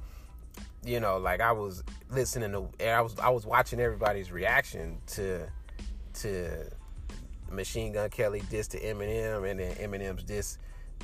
you 0.84 1.00
know, 1.00 1.18
like 1.18 1.40
I 1.42 1.52
was 1.52 1.84
listening 2.10 2.52
to, 2.52 2.90
I 2.90 3.02
was 3.02 3.18
I 3.18 3.28
was 3.28 3.44
watching 3.44 3.78
everybody's 3.78 4.32
reaction 4.32 4.98
to 5.08 5.46
to 6.14 6.70
Machine 7.50 7.92
Gun 7.92 8.08
Kelly 8.08 8.42
diss 8.50 8.68
to 8.68 8.80
Eminem, 8.80 9.48
and 9.48 9.60
then 9.60 9.74
Eminem's 9.74 10.24
diss 10.24 10.58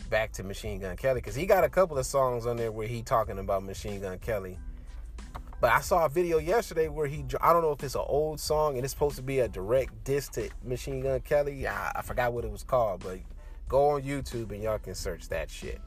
back 0.09 0.33
to 0.33 0.43
Machine 0.43 0.81
Gun 0.81 0.97
Kelly 0.97 1.21
because 1.21 1.35
he 1.35 1.45
got 1.45 1.65
a 1.65 1.69
couple 1.69 1.99
of 1.99 2.07
songs 2.07 2.47
on 2.47 2.57
there 2.57 2.73
where 2.73 2.87
he 2.87 3.03
talking 3.03 3.39
about 3.39 3.63
Machine 3.63 4.01
Gun 4.01 4.19
Kelly. 4.19 4.59
But 5.61 5.73
I 5.73 5.81
saw 5.81 6.07
a 6.07 6.09
video 6.09 6.39
yesterday 6.39 6.89
where 6.89 7.07
he 7.07 7.25
I 7.43 7.53
don't 7.53 7.61
know 7.61 7.73
if 7.73 7.83
it's 7.83 7.95
an 7.95 8.05
old 8.07 8.41
song 8.41 8.77
and 8.77 8.85
it's 8.85 8.95
supposed 8.95 9.17
to 9.17 9.23
be 9.23 9.41
a 9.41 9.49
direct 9.49 10.03
diss 10.05 10.29
to 10.31 10.49
Machine 10.65 11.03
Gun 11.03 11.21
Kelly. 11.21 11.67
I, 11.67 11.93
I 11.97 12.01
forgot 12.01 12.33
what 12.33 12.47
it 12.47 12.51
was 12.51 12.63
called, 12.63 13.03
but 13.05 13.19
go 13.69 13.91
on 13.91 14.03
YouTube 14.03 14.51
and 14.53 14.63
y'all 14.63 14.79
can 14.79 14.95
search 14.95 15.29
that 15.29 15.51
shit. 15.51 15.81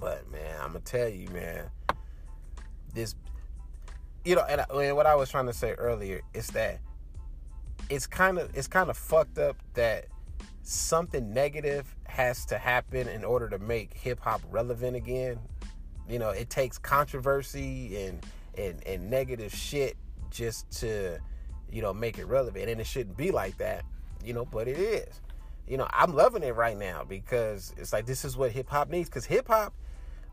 But 0.00 0.30
man, 0.30 0.56
I'm 0.60 0.68
gonna 0.68 0.80
tell 0.80 1.08
you, 1.08 1.28
man 1.30 1.70
this 2.94 3.14
you 4.24 4.34
know 4.34 4.42
and, 4.48 4.64
and 4.74 4.96
what 4.96 5.04
i 5.04 5.14
was 5.14 5.30
trying 5.30 5.44
to 5.44 5.52
say 5.52 5.72
earlier 5.72 6.22
is 6.32 6.48
that 6.48 6.80
it's 7.90 8.06
kind 8.06 8.38
of 8.38 8.50
it's 8.56 8.66
kind 8.66 8.90
of 8.90 8.96
fucked 8.96 9.38
up 9.38 9.56
that 9.74 10.06
something 10.62 11.32
negative 11.32 11.94
has 12.04 12.44
to 12.46 12.58
happen 12.58 13.08
in 13.08 13.24
order 13.24 13.48
to 13.48 13.58
make 13.58 13.94
hip 13.94 14.20
hop 14.20 14.42
relevant 14.50 14.96
again. 14.96 15.38
You 16.08 16.18
know, 16.18 16.30
it 16.30 16.50
takes 16.50 16.78
controversy 16.78 17.96
and 18.04 18.26
and 18.56 18.86
and 18.86 19.10
negative 19.10 19.54
shit 19.54 19.96
just 20.30 20.70
to 20.80 21.18
you 21.70 21.80
know 21.80 21.94
make 21.94 22.18
it 22.18 22.26
relevant, 22.26 22.68
and 22.68 22.80
it 22.80 22.86
shouldn't 22.86 23.16
be 23.16 23.30
like 23.30 23.56
that. 23.58 23.84
You 24.24 24.34
know, 24.34 24.44
but 24.44 24.68
it 24.68 24.78
is. 24.78 25.20
You 25.68 25.76
know, 25.76 25.88
I'm 25.92 26.14
loving 26.14 26.42
it 26.42 26.54
right 26.54 26.76
now 26.76 27.04
because 27.04 27.74
it's 27.76 27.92
like 27.92 28.06
this 28.06 28.24
is 28.24 28.36
what 28.36 28.52
hip 28.52 28.68
hop 28.68 28.88
needs. 28.88 29.08
Because 29.08 29.26
hip 29.26 29.48
hop 29.48 29.74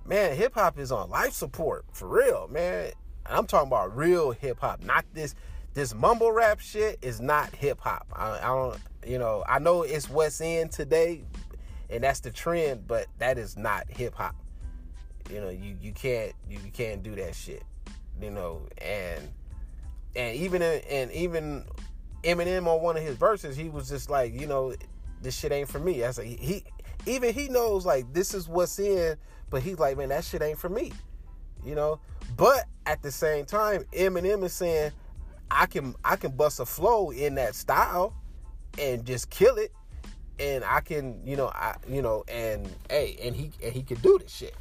man, 0.06 0.36
hip 0.36 0.54
hop 0.54 0.78
is 0.80 0.92
on 0.92 1.10
life 1.10 1.34
support 1.34 1.86
for 1.92 2.08
real, 2.08 2.48
man. 2.52 2.92
I'm 3.26 3.48
talking 3.48 3.68
about 3.68 3.96
real 3.96 4.32
hip 4.32 4.60
hop, 4.60 4.84
not 4.84 5.06
this 5.14 5.36
this 5.74 5.94
mumble 5.94 6.32
rap 6.32 6.60
shit 6.60 7.00
is 7.02 7.20
not 7.20 7.54
hip 7.54 7.82
hop. 7.82 8.08
I, 8.14 8.38
I, 8.38 8.48
don't, 8.48 8.78
you 9.06 9.18
know, 9.18 9.44
I 9.48 9.60
know 9.60 9.82
it's 9.82 10.10
what's 10.10 10.40
in 10.40 10.70
today, 10.70 11.26
and 11.90 12.02
that's 12.04 12.22
the 12.22 12.32
trend, 12.32 12.88
but 12.88 13.08
that 13.18 13.38
is 13.38 13.58
not 13.58 13.90
hip 13.90 14.14
hop. 14.14 14.36
You 15.30 15.42
know, 15.42 15.50
you 15.50 15.76
you 15.82 15.92
can't 15.92 16.34
you, 16.48 16.60
you 16.64 16.72
can't 16.72 17.04
do 17.04 17.16
that 17.16 17.36
shit. 17.36 17.64
You 18.22 18.30
know, 18.30 18.62
and 18.78 19.28
and 20.16 20.36
even 20.38 20.62
and 20.62 21.12
even 21.12 21.66
Eminem 22.24 22.68
on 22.68 22.82
one 22.82 22.96
of 22.96 23.04
his 23.04 23.18
verses, 23.18 23.58
he 23.58 23.70
was 23.70 23.90
just 23.90 24.10
like, 24.10 24.40
you 24.40 24.48
know, 24.48 24.74
this 25.22 25.38
shit 25.38 25.52
ain't 25.52 25.70
for 25.70 25.80
me. 25.80 26.04
I 26.04 26.12
said 26.12 26.26
he 26.26 26.64
even 27.06 27.34
he 27.34 27.50
knows 27.50 27.86
like 27.86 28.14
this 28.14 28.34
is 28.34 28.48
what's 28.48 28.80
in 28.80 29.18
but 29.50 29.62
he's 29.62 29.80
like, 29.80 29.98
man, 29.98 30.10
that 30.10 30.24
shit 30.24 30.42
ain't 30.42 30.58
for 30.58 30.70
me. 30.70 30.92
You 31.64 31.76
know? 31.76 32.00
But 32.38 32.66
at 32.86 33.02
the 33.02 33.12
same 33.12 33.46
time, 33.46 33.86
Eminem 33.94 34.44
is 34.44 34.54
saying, 34.54 34.92
I 35.50 35.68
can 35.68 35.96
I 36.04 36.16
can 36.16 36.32
bust 36.32 36.60
a 36.60 36.66
flow 36.66 37.12
in 37.12 37.36
that 37.36 37.56
style 37.56 38.14
and 38.80 39.06
just 39.06 39.30
kill 39.30 39.58
it. 39.58 39.72
And 40.40 40.64
I 40.66 40.82
can, 40.82 41.22
you 41.26 41.38
know, 41.38 41.48
I 41.48 41.76
you 41.88 42.02
know, 42.02 42.26
and 42.28 42.68
hey, 42.90 43.18
and 43.24 43.36
he 43.36 43.52
and 43.64 43.72
he 43.72 43.84
can 43.84 43.98
do 44.02 44.18
this 44.18 44.34
shit. 44.34 44.56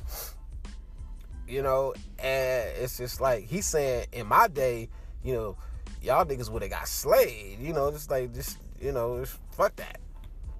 You 1.48 1.62
know, 1.62 1.94
and 2.18 2.68
it's 2.76 2.98
just 2.98 3.20
like 3.20 3.44
he's 3.44 3.66
saying 3.66 4.06
in 4.12 4.26
my 4.26 4.46
day, 4.46 4.88
you 5.24 5.34
know, 5.34 5.56
y'all 6.02 6.24
niggas 6.24 6.50
would 6.50 6.62
have 6.62 6.70
got 6.70 6.86
slayed, 6.86 7.58
you 7.60 7.72
know, 7.72 7.90
just 7.90 8.10
like 8.10 8.32
just, 8.32 8.58
you 8.80 8.92
know, 8.92 9.24
fuck 9.50 9.74
that. 9.76 9.98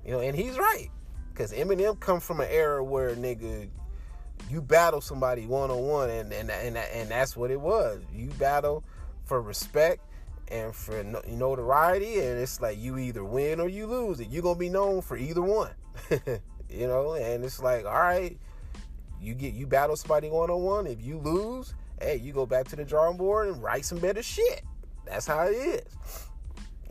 You 0.04 0.12
know, 0.12 0.20
and 0.20 0.37
he's 0.37 0.58
right. 0.58 0.90
Cause 1.34 1.52
Eminem 1.52 1.99
come 1.99 2.20
from 2.20 2.40
an 2.40 2.49
era 2.49 2.84
where 2.84 3.16
nigga 3.16 3.68
you 4.50 4.61
battle 4.61 5.00
somebody 5.00 5.46
one 5.46 5.70
on 5.70 5.82
one, 5.82 6.11
and 6.11 6.32
and 6.32 6.50
and 6.50 6.76
and 6.76 7.08
that's 7.08 7.37
what 7.37 7.50
it 7.50 7.61
was. 7.61 8.02
You 8.12 8.28
battle 8.38 8.84
for 9.25 9.40
respect 9.40 10.00
and 10.49 10.75
for 10.75 11.02
notoriety, 11.02 12.20
and 12.20 12.38
it's 12.38 12.61
like 12.61 12.78
you 12.78 12.99
either 12.99 13.25
win 13.25 13.61
or 13.61 13.68
you 13.68 13.87
lose. 13.87 14.20
And 14.20 14.32
you're 14.32 14.42
gonna 14.42 14.58
be 14.58 14.68
known 14.68 15.02
for 15.02 15.16
either 15.16 15.42
one, 15.42 15.70
you 16.68 16.87
know. 16.87 17.14
And 17.14 17.44
it's 17.44 17.61
like, 17.62 17.84
all 17.84 17.92
right, 17.92 18.38
you 19.20 19.34
get 19.34 19.54
you 19.54 19.66
battle 19.66 19.96
somebody 19.96 20.28
one 20.28 20.50
on 20.50 20.62
one. 20.62 20.87
If 20.87 21.02
you 21.02 21.18
lose, 21.18 21.75
hey, 22.00 22.16
you 22.16 22.32
go 22.32 22.46
back 22.46 22.68
to 22.68 22.76
the 22.76 22.84
drawing 22.84 23.16
board 23.16 23.49
and 23.49 23.62
write 23.62 23.84
some 23.84 23.99
better 23.99 24.23
shit. 24.23 24.62
That's 25.06 25.26
how 25.26 25.46
it 25.46 25.52
is. 25.52 26.28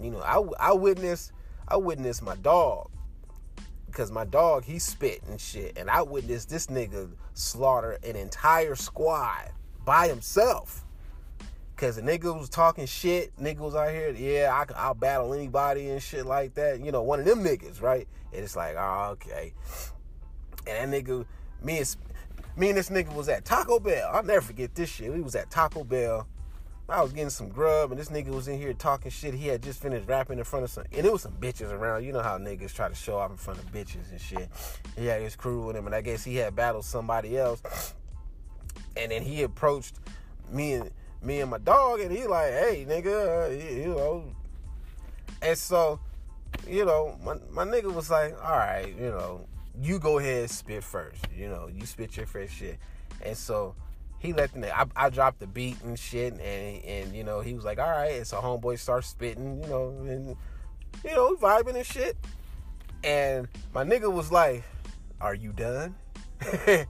You 0.01 0.11
know, 0.11 0.19
I 0.19 0.69
I 0.69 0.73
witnessed 0.73 1.31
I 1.67 1.77
witnessed 1.77 2.23
my 2.23 2.35
dog 2.35 2.89
because 3.93 4.11
my 4.11 4.25
dog 4.25 4.65
he 4.65 4.79
spit 4.79 5.21
and 5.29 5.39
shit, 5.39 5.77
and 5.77 5.87
I 5.87 6.01
witnessed 6.01 6.49
this 6.49 6.65
nigga 6.65 7.11
slaughter 7.35 7.99
an 8.03 8.15
entire 8.15 8.75
squad 8.75 9.51
by 9.85 10.07
himself. 10.07 10.83
Cause 11.75 11.97
the 11.97 12.01
nigga 12.01 12.37
was 12.37 12.49
talking 12.49 12.85
shit, 12.85 13.35
nigga 13.39 13.59
was 13.59 13.75
out 13.75 13.91
here, 13.91 14.11
yeah, 14.11 14.65
I, 14.75 14.87
will 14.87 14.95
battle 14.95 15.33
anybody 15.33 15.89
and 15.89 16.01
shit 16.01 16.25
like 16.25 16.55
that. 16.55 16.79
You 16.79 16.91
know, 16.91 17.03
one 17.03 17.19
of 17.19 17.25
them 17.25 17.43
niggas, 17.43 17.81
right? 17.81 18.07
And 18.31 18.43
it's 18.43 18.55
like, 18.55 18.75
oh, 18.77 19.09
okay. 19.13 19.53
And 20.65 20.93
that 20.93 21.03
nigga, 21.05 21.25
me 21.61 21.77
and 21.79 21.95
me 22.55 22.69
and 22.69 22.77
this 22.77 22.89
nigga 22.89 23.13
was 23.13 23.29
at 23.29 23.45
Taco 23.45 23.79
Bell. 23.79 24.09
I'll 24.11 24.23
never 24.23 24.41
forget 24.41 24.73
this 24.75 24.89
shit. 24.89 25.11
We 25.11 25.21
was 25.21 25.35
at 25.35 25.49
Taco 25.51 25.83
Bell 25.83 26.27
I 26.93 27.01
was 27.01 27.11
getting 27.11 27.31
some 27.31 27.49
grub, 27.49 27.91
and 27.91 27.99
this 27.99 28.09
nigga 28.09 28.27
was 28.27 28.47
in 28.47 28.59
here 28.59 28.71
talking 28.71 29.09
shit. 29.09 29.33
He 29.33 29.47
had 29.47 29.63
just 29.63 29.81
finished 29.81 30.07
rapping 30.07 30.37
in 30.37 30.43
front 30.43 30.63
of 30.63 30.69
some, 30.69 30.83
and 30.95 31.03
it 31.03 31.11
was 31.11 31.23
some 31.23 31.31
bitches 31.31 31.71
around. 31.71 32.03
You 32.03 32.13
know 32.13 32.21
how 32.21 32.37
niggas 32.37 32.71
try 32.71 32.87
to 32.87 32.93
show 32.93 33.17
off 33.17 33.31
in 33.31 33.37
front 33.37 33.59
of 33.59 33.65
bitches 33.71 34.11
and 34.11 34.21
shit. 34.21 34.47
He 34.95 35.07
had 35.07 35.19
his 35.19 35.35
crew 35.35 35.65
with 35.65 35.75
him, 35.75 35.87
and 35.87 35.95
I 35.95 36.01
guess 36.01 36.23
he 36.23 36.35
had 36.35 36.55
battled 36.55 36.85
somebody 36.85 37.35
else. 37.35 37.95
And 38.95 39.11
then 39.11 39.23
he 39.23 39.41
approached 39.41 39.95
me 40.51 40.73
and 40.73 40.91
me 41.23 41.41
and 41.41 41.49
my 41.49 41.57
dog, 41.57 41.99
and 41.99 42.11
he 42.11 42.27
like, 42.27 42.51
"Hey, 42.51 42.85
nigga, 42.87 43.47
uh, 43.47 43.49
you 43.49 43.87
know." 43.87 44.25
And 45.41 45.57
so, 45.57 45.99
you 46.67 46.85
know, 46.85 47.17
my 47.23 47.37
my 47.49 47.65
nigga 47.65 47.91
was 47.91 48.11
like, 48.11 48.35
"All 48.43 48.55
right, 48.55 48.93
you 48.99 49.09
know, 49.09 49.47
you 49.81 49.97
go 49.97 50.19
ahead 50.19 50.41
and 50.41 50.51
spit 50.51 50.83
first. 50.83 51.25
You 51.35 51.49
know, 51.49 51.69
you 51.73 51.87
spit 51.87 52.15
your 52.17 52.27
first 52.27 52.53
shit." 52.53 52.77
And 53.23 53.35
so 53.35 53.73
he 54.23 54.31
let 54.31 54.53
the 54.53 54.75
I, 54.75 54.85
I 54.95 55.09
dropped 55.09 55.39
the 55.39 55.47
beat 55.47 55.81
and 55.83 55.99
shit, 55.99 56.33
and 56.33 56.41
and 56.83 57.15
you 57.15 57.23
know 57.23 57.41
he 57.41 57.53
was 57.53 57.65
like, 57.65 57.77
all 57.77 57.89
right, 57.89 58.15
and 58.15 58.25
so 58.25 58.39
homeboy 58.39 58.79
starts 58.79 59.07
spitting, 59.07 59.61
you 59.61 59.69
know, 59.69 59.89
and 60.07 60.35
you 61.03 61.13
know 61.13 61.35
vibing 61.35 61.75
and 61.75 61.85
shit, 61.85 62.17
and 63.03 63.49
my 63.73 63.83
nigga 63.83 64.11
was 64.11 64.31
like, 64.31 64.63
are 65.19 65.35
you 65.35 65.51
done? 65.51 65.95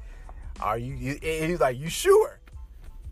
are 0.61 0.77
you? 0.77 1.17
He's 1.21 1.59
like, 1.59 1.77
you 1.77 1.89
sure? 1.89 2.39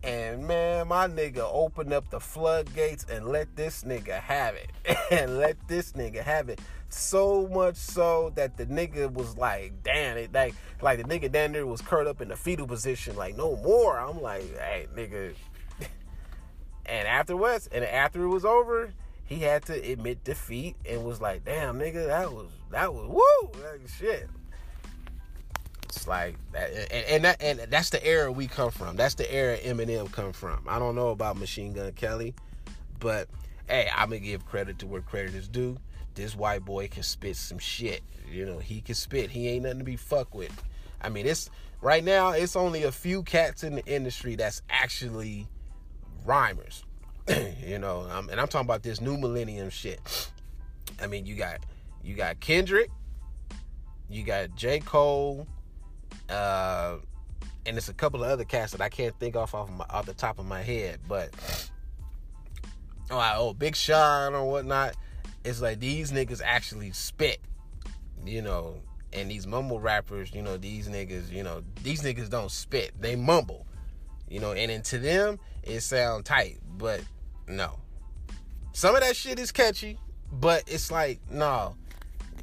And 0.02 0.48
man, 0.48 0.88
my 0.88 1.06
nigga 1.06 1.48
opened 1.52 1.92
up 1.92 2.10
the 2.10 2.18
floodgates 2.18 3.06
and 3.08 3.26
let 3.26 3.54
this 3.54 3.84
nigga 3.84 4.20
have 4.20 4.56
it. 4.56 4.70
and 5.10 5.38
let 5.38 5.56
this 5.68 5.92
nigga 5.92 6.22
have 6.22 6.48
it. 6.48 6.60
So 6.88 7.46
much 7.48 7.76
so 7.76 8.32
that 8.34 8.56
the 8.56 8.66
nigga 8.66 9.12
was 9.12 9.36
like, 9.36 9.82
damn 9.82 10.16
it, 10.16 10.32
like 10.34 10.54
like 10.82 10.98
the 10.98 11.04
nigga 11.04 11.30
down 11.30 11.52
there 11.52 11.66
was 11.66 11.80
curled 11.80 12.08
up 12.08 12.20
in 12.20 12.28
the 12.28 12.36
fetal 12.36 12.66
position, 12.66 13.16
like 13.16 13.36
no 13.36 13.56
more. 13.56 13.98
I'm 13.98 14.20
like, 14.20 14.56
hey, 14.58 14.88
nigga. 14.94 15.34
and 16.86 17.08
afterwards, 17.08 17.68
and 17.72 17.84
after 17.84 18.24
it 18.24 18.28
was 18.28 18.44
over, 18.44 18.92
he 19.24 19.38
had 19.38 19.64
to 19.66 19.74
admit 19.74 20.24
defeat 20.24 20.76
and 20.84 21.04
was 21.04 21.20
like, 21.20 21.44
damn, 21.44 21.78
nigga, 21.78 22.06
that 22.08 22.32
was 22.32 22.48
that 22.70 22.92
was 22.92 23.08
woo, 23.08 23.62
like 23.62 23.88
shit. 23.88 24.28
Like 26.06 26.36
that, 26.52 26.70
and, 26.92 27.06
and 27.06 27.24
that, 27.24 27.42
and 27.42 27.60
that's 27.70 27.90
the 27.90 28.04
era 28.04 28.30
we 28.30 28.46
come 28.46 28.70
from. 28.70 28.96
That's 28.96 29.14
the 29.14 29.32
era 29.32 29.56
Eminem 29.58 30.10
come 30.10 30.32
from. 30.32 30.64
I 30.68 30.78
don't 30.78 30.94
know 30.94 31.08
about 31.08 31.36
Machine 31.36 31.72
Gun 31.72 31.92
Kelly, 31.92 32.34
but 32.98 33.28
hey, 33.68 33.88
I'm 33.94 34.08
gonna 34.08 34.20
give 34.20 34.46
credit 34.46 34.78
to 34.80 34.86
where 34.86 35.00
credit 35.00 35.34
is 35.34 35.48
due. 35.48 35.78
this 36.14 36.36
white 36.36 36.64
boy 36.64 36.88
can 36.88 37.02
spit 37.02 37.36
some 37.36 37.58
shit. 37.58 38.02
You 38.30 38.46
know, 38.46 38.58
he 38.58 38.80
can 38.80 38.94
spit. 38.94 39.30
He 39.30 39.48
ain't 39.48 39.64
nothing 39.64 39.78
to 39.78 39.84
be 39.84 39.96
fucked 39.96 40.34
with. 40.34 40.62
I 41.00 41.08
mean, 41.08 41.26
it's 41.26 41.50
right 41.80 42.02
now. 42.02 42.30
It's 42.30 42.56
only 42.56 42.84
a 42.84 42.92
few 42.92 43.22
cats 43.22 43.62
in 43.64 43.76
the 43.76 43.84
industry 43.86 44.36
that's 44.36 44.62
actually 44.70 45.48
rhymers. 46.24 46.84
you 47.64 47.78
know, 47.78 48.06
and 48.30 48.40
I'm 48.40 48.48
talking 48.48 48.66
about 48.66 48.82
this 48.82 49.00
new 49.00 49.16
millennium 49.16 49.70
shit. 49.70 50.00
I 51.00 51.06
mean, 51.06 51.26
you 51.26 51.36
got 51.36 51.60
you 52.02 52.14
got 52.14 52.40
Kendrick, 52.40 52.90
you 54.08 54.24
got 54.24 54.54
J 54.56 54.80
Cole, 54.80 55.46
uh, 56.28 56.96
and 57.66 57.76
it's 57.76 57.88
a 57.88 57.94
couple 57.94 58.22
of 58.24 58.30
other 58.30 58.44
cats 58.44 58.72
that 58.72 58.80
I 58.80 58.88
can't 58.88 59.18
think 59.18 59.36
off 59.36 59.54
off, 59.54 59.70
my, 59.70 59.84
off 59.90 60.06
the 60.06 60.14
top 60.14 60.38
of 60.38 60.46
my 60.46 60.62
head, 60.62 61.00
but 61.08 61.30
oh, 63.10 63.32
oh, 63.36 63.54
Big 63.54 63.76
Sean 63.76 64.34
or 64.34 64.50
whatnot. 64.50 64.96
It's 65.44 65.60
like 65.60 65.80
these 65.80 66.12
niggas 66.12 66.40
actually 66.44 66.92
spit, 66.92 67.40
you 68.24 68.42
know, 68.42 68.76
and 69.12 69.30
these 69.30 69.46
mumble 69.46 69.80
rappers, 69.80 70.32
you 70.32 70.42
know, 70.42 70.56
these 70.56 70.88
niggas, 70.88 71.30
you 71.30 71.42
know, 71.42 71.62
these 71.82 72.02
niggas 72.02 72.30
don't 72.30 72.50
spit, 72.50 72.92
they 73.00 73.16
mumble, 73.16 73.66
you 74.28 74.40
know, 74.40 74.52
and 74.52 74.70
into 74.70 74.98
them 74.98 75.38
it 75.62 75.80
sound 75.80 76.24
tight, 76.24 76.58
but 76.76 77.00
no. 77.46 77.78
Some 78.72 78.94
of 78.94 79.02
that 79.02 79.16
shit 79.16 79.38
is 79.38 79.52
catchy, 79.52 79.98
but 80.32 80.64
it's 80.66 80.90
like 80.90 81.20
no, 81.30 81.76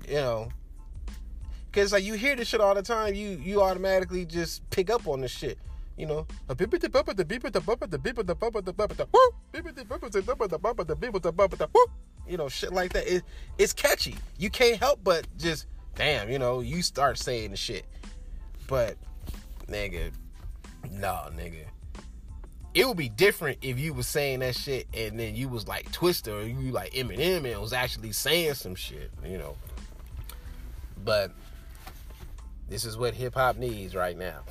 you 0.08 0.16
know, 0.16 0.50
because 1.80 1.94
like 1.94 2.04
you 2.04 2.16
hear 2.16 2.36
this 2.36 2.50
shit 2.50 2.60
all 2.60 2.76
the 2.76 2.82
time, 2.82 3.14
you 3.16 3.40
you 3.42 3.62
automatically 3.62 4.26
just 4.26 4.70
pick 4.70 4.90
up 4.90 5.08
on 5.08 5.22
this 5.22 5.32
shit. 5.32 5.58
You 5.96 6.08
know, 6.08 6.28
a 6.50 6.56
bippity 6.56 6.92
bumper 6.92 7.14
the 7.14 7.24
beeper 7.24 7.50
the 7.50 7.62
bumper 7.62 7.88
the 7.88 7.98
beeper 7.98 8.26
the 8.26 8.36
bumper 8.36 8.62
the 8.62 8.74
bumper 8.74 8.96
the 8.96 9.08
whoop 9.10 9.36
bippity 9.54 9.88
bumper 9.88 10.10
the 10.10 10.22
bumper 10.22 10.48
the 10.50 10.60
bumper 10.60 10.84
the 10.84 10.96
beeper 10.98 11.22
the 11.22 11.32
bumper 11.32 11.56
the 11.56 11.70
whoop. 11.72 11.90
you 12.28 12.36
know, 12.36 12.50
shit 12.50 12.74
like 12.74 12.92
that. 12.92 13.08
It, 13.08 13.24
it's 13.58 13.72
catchy. 13.72 14.16
You 14.38 14.50
can't 14.50 14.78
help 14.78 15.02
but 15.06 15.26
just, 15.38 15.68
damn, 15.96 16.30
you 16.30 16.38
know, 16.38 16.60
you 16.60 16.82
start 16.82 17.18
saying 17.18 17.52
the 17.52 17.58
shit. 17.58 17.86
But, 18.68 18.98
nigga, 19.68 20.12
nah, 20.92 21.30
nigga. 21.30 21.64
It 22.74 22.88
would 22.88 22.98
be 22.98 23.10
different 23.10 23.60
if 23.62 23.80
you 23.80 23.94
was 23.94 24.06
saying 24.06 24.40
that 24.40 24.56
shit 24.56 24.86
and 24.94 25.18
then 25.18 25.36
you 25.36 25.48
was 25.48 25.66
like 25.66 25.90
Twista 25.94 26.44
or 26.44 26.46
you 26.46 26.72
like 26.72 26.92
Eminem 26.92 27.50
and 27.50 27.62
was 27.62 27.74
actually 27.74 28.12
saying 28.12 28.56
some 28.56 28.76
shit, 28.76 29.12
you 29.26 29.38
know. 29.38 29.56
But 31.04 31.32
this 32.70 32.86
is 32.86 32.98
what 32.98 33.14
hip 33.14 33.34
hop 33.34 33.58
needs 33.58 33.96
right 33.96 34.18
now. 34.18 34.42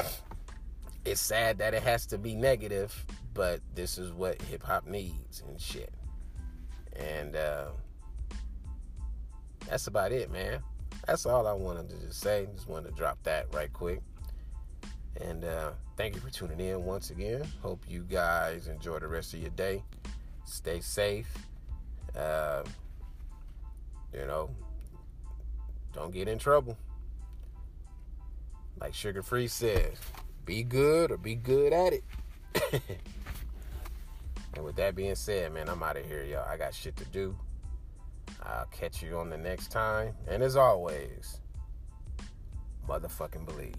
It's 1.04 1.20
sad 1.20 1.58
that 1.58 1.72
it 1.72 1.82
has 1.84 2.04
to 2.06 2.18
be 2.18 2.34
negative, 2.34 3.06
but 3.32 3.60
this 3.74 3.96
is 3.96 4.12
what 4.12 4.42
hip 4.42 4.62
hop 4.62 4.86
needs 4.86 5.42
and 5.46 5.58
shit. 5.60 5.92
And 6.96 7.36
uh, 7.36 7.68
that's 9.68 9.86
about 9.86 10.12
it, 10.12 10.30
man. 10.30 10.60
That's 11.06 11.24
all 11.24 11.46
I 11.46 11.52
wanted 11.52 11.88
to 11.90 11.96
just 12.06 12.20
say. 12.20 12.48
Just 12.52 12.68
wanted 12.68 12.90
to 12.90 12.94
drop 12.96 13.22
that 13.22 13.46
right 13.54 13.72
quick. 13.72 14.00
And 15.20 15.44
uh, 15.44 15.70
thank 15.96 16.14
you 16.14 16.20
for 16.20 16.30
tuning 16.30 16.60
in 16.60 16.84
once 16.84 17.10
again. 17.10 17.46
Hope 17.62 17.84
you 17.88 18.02
guys 18.02 18.66
enjoy 18.66 18.98
the 18.98 19.08
rest 19.08 19.32
of 19.34 19.40
your 19.40 19.50
day. 19.50 19.82
Stay 20.44 20.80
safe. 20.80 21.32
Uh, 22.16 22.62
you 24.12 24.26
know, 24.26 24.50
don't 25.92 26.12
get 26.12 26.28
in 26.28 26.38
trouble. 26.38 26.76
Like 28.80 28.92
Suga 28.92 29.24
Free 29.24 29.48
says, 29.48 29.96
be 30.44 30.62
good 30.62 31.10
or 31.10 31.16
be 31.16 31.34
good 31.34 31.72
at 31.72 31.92
it. 31.92 32.04
and 34.54 34.64
with 34.64 34.76
that 34.76 34.94
being 34.94 35.14
said, 35.14 35.52
man, 35.52 35.68
I'm 35.68 35.82
out 35.82 35.96
of 35.96 36.06
here, 36.06 36.24
y'all. 36.24 36.48
I 36.48 36.56
got 36.56 36.74
shit 36.74 36.96
to 36.96 37.04
do. 37.06 37.36
I'll 38.42 38.66
catch 38.66 39.02
you 39.02 39.18
on 39.18 39.30
the 39.30 39.38
next 39.38 39.70
time. 39.70 40.14
And 40.28 40.42
as 40.42 40.56
always, 40.56 41.40
motherfucking 42.88 43.44
believe. 43.46 43.74